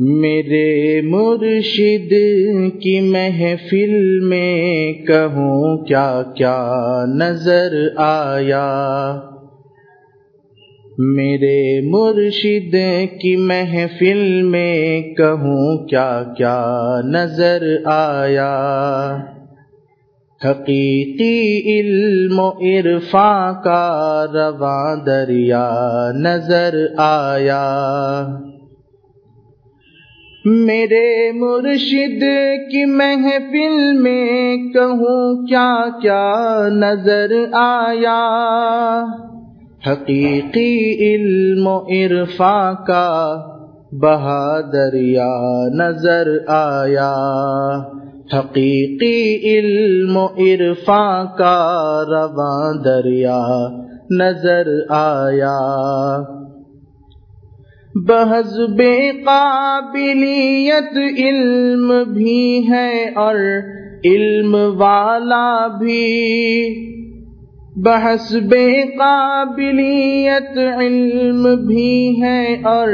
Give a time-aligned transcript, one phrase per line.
[0.00, 2.12] میرے مرشد
[2.80, 6.68] کی محفل میں کہوں کیا کیا
[7.14, 9.16] نظر آیا۔
[10.98, 12.74] میرے مرشد
[13.20, 19.16] کی محفل میں کہوں کیا کیا نظر آیا۔
[20.44, 27.78] حقیقی علم و عرفاں کا رواں دریا نظر آیا۔
[30.44, 32.20] میرے مرشد
[32.70, 36.32] کی محفل میں کہوں کیا کیا
[36.68, 39.04] نظر آیا؟
[39.86, 43.36] حقیقی علم و عرفا کا
[43.92, 47.14] بہادریا نظر آیا۔
[48.38, 51.68] حقیقی علم و عرفا کا
[52.08, 53.68] رواں دریا
[54.10, 55.58] نظر آیا۔
[58.06, 63.34] بحض بے قابلیت علم بھی ہے اور
[64.04, 66.48] علم والا بھی۔
[67.76, 72.88] بحث بے قابلیت علم بھی ہے اور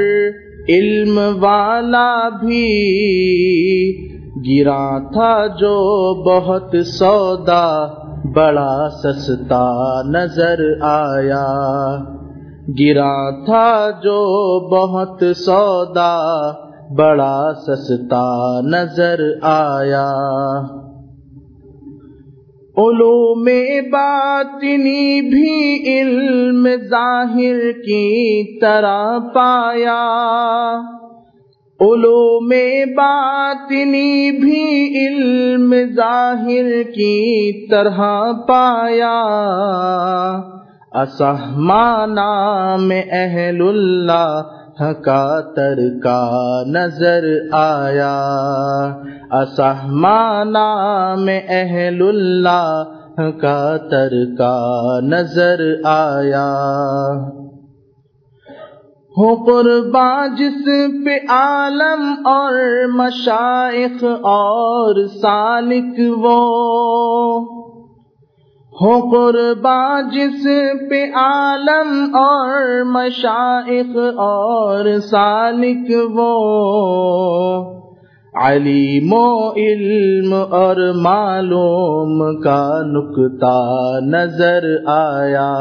[0.68, 2.94] علم والا بھی۔
[4.48, 7.86] گرا تھا جو بہت سودا،
[8.34, 11.54] بڑا سستا نظر آیا۔
[12.68, 14.16] گرا تھا جو
[14.68, 16.50] بہت سودا،
[16.94, 20.12] بڑا سستا نظر آیا۔
[22.76, 23.44] علوم
[23.92, 30.02] باطنی بھی علم ظاہر کی طرح پایا۔
[31.80, 32.48] علوم
[32.96, 39.24] باطنی بھی علم ظاہر کی طرح پایا۔
[40.94, 44.42] اسحمانہ میں اہل اللہ
[45.02, 46.30] کا ترکا
[46.66, 48.26] نظر آیا۔
[49.30, 52.82] اسحمانہ میں اہل اللہ
[53.16, 54.70] کا ترکا
[55.02, 56.52] نظر آیا۔
[59.16, 60.64] ہو قربان جس
[61.06, 67.63] پہ عالم اور مشائق اور سالک وہ۔
[68.74, 70.46] ہو قربان جس
[70.90, 77.74] پہ عالم اور مشائق اور سالک وہ۔
[78.34, 85.52] علیم و علم اور معلوم کا نکتا نظر آیا۔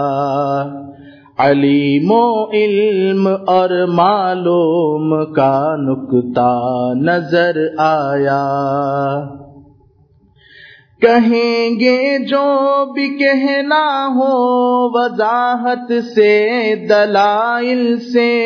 [1.37, 6.59] علیم و علم اور معلوم کا نکتا
[6.93, 9.42] نظر آیا۔
[11.03, 14.53] کہیں گے جو بھی کہنا ہو
[14.99, 16.49] وضاحت سے،
[16.89, 18.41] دلائل سے۔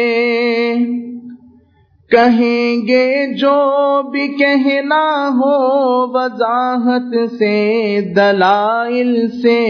[2.12, 5.78] کہیں گے جو بھی کہنا ہو
[6.18, 9.64] وضاحت سے، دلائل سے۔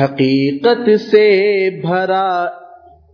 [0.00, 2.46] حقیقت سے بھرا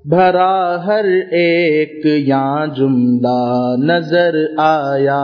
[0.04, 5.22] بھرا ہر ایک یا جملہ نظر آیا۔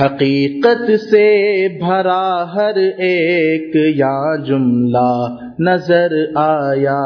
[0.00, 7.02] حقیقت سے بھرا ہر ایک یا جملہ نظر آیا۔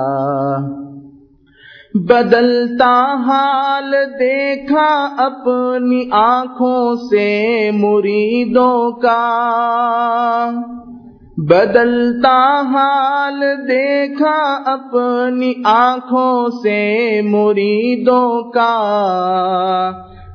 [1.95, 9.47] بدلتا حال دیکھا اپنی آنکھوں سے مریدوں کا۔
[11.39, 19.91] بدلتا حال دیکھا اپنی آنکھوں سے مریدوں کا۔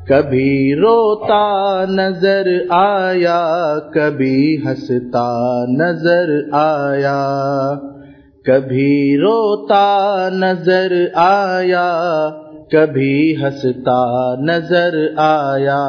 [0.08, 7.74] کبھی روتا نظر آیا، کبھی ہنستا نظر آیا۔
[8.46, 12.28] کبھی روتا نظر آیا،
[12.72, 15.88] کبھی ہنستا نظر آیا۔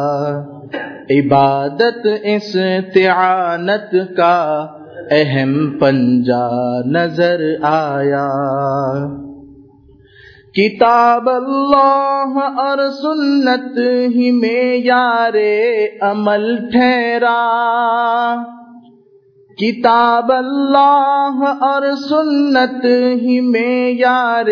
[1.10, 4.66] عبادت استعانت کا
[5.10, 8.28] اہم پنجا نظر آیا۔
[10.54, 13.78] کتاب اللہ اور سنت
[14.14, 15.34] ہی میں یار
[16.00, 18.42] عمل ٹھہرا۔
[19.58, 22.84] کتاب اللہ اور سنت
[23.22, 24.46] ہی میں یار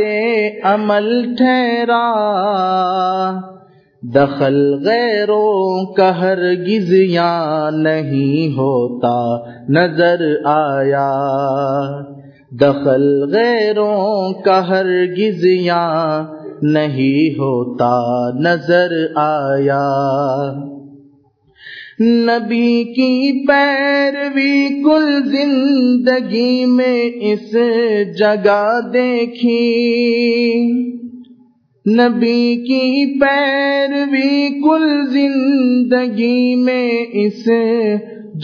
[0.64, 2.02] عمل ٹھہرا۔
[4.02, 11.10] دخل غیروں کا ہرگز یہاں نہیں ہوتا، نظر آیا۔
[12.50, 19.88] دخل غیروں کا ہرگز یہاں نہیں ہوتا، نظر آیا۔
[22.00, 27.52] نبی کی پیروی کل زندگی میں اس
[28.18, 29.72] جگہ دیکھی۔
[31.86, 37.44] نبی کی پیروی کل زندگی میں اس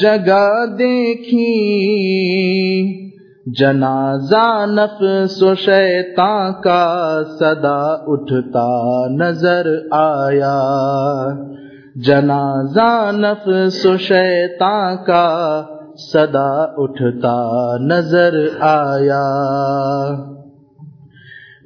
[0.02, 1.49] جگہ دیکھی۔
[3.46, 10.61] جنازہ نفس و شیطان کا صدا اٹھتا نظر آیا۔
[11.94, 15.62] جنازہ نفس و شیطان کا
[16.12, 19.25] صدا اٹھتا نظر آیا۔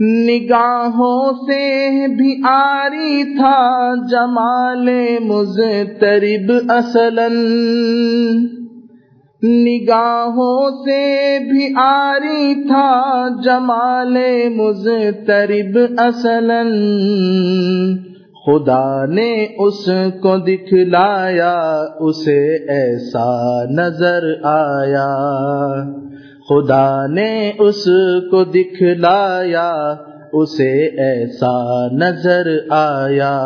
[0.00, 4.88] نگاہوں سے بھی آری تھا جمال
[5.20, 7.28] مزترب اصلا۔
[9.44, 14.16] نگاہوں سے بھی آری تھا جمال
[14.48, 16.62] مزترب اصلا۔
[18.46, 19.86] خدا نے اس
[20.22, 25.08] کو دکھلایا، اسے ایسا نظر آیا۔
[26.48, 27.84] خدا نے اس
[28.30, 29.94] کو دکھلایا،
[30.32, 33.42] اسے ایسا نظر آیا۔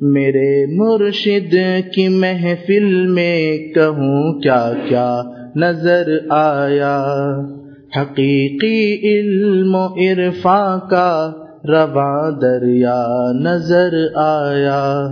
[0.00, 1.54] میرے مرشد
[1.94, 5.22] کی محفل میں کہوں کیا کیا
[5.56, 7.04] نظر آیا۔
[7.96, 11.32] حقیقی علم و عرفا کا
[11.68, 13.06] رواں دریا
[13.40, 15.08] نظر آیا۔